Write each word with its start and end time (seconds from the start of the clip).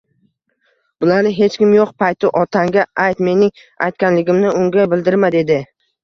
«Bularni 1.03 1.33
hech 1.39 1.57
kim 1.63 1.73
yo'q 1.75 1.91
payti 2.03 2.31
otangga 2.41 2.85
ayt, 3.03 3.21
mening 3.27 3.51
aytganligimni 3.89 4.55
unga 4.63 4.87
bildirma»,— 4.95 5.31
dedi. 5.37 5.59